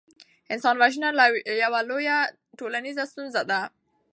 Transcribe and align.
انسان 0.53 0.75
وژنه 0.81 1.09
یوه 1.63 1.81
لویه 1.89 2.17
ټولنیزه 2.59 3.03
ستونزه 3.11 3.41
ده. 3.49 3.61